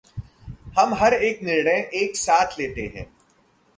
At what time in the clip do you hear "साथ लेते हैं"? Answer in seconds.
2.15-3.05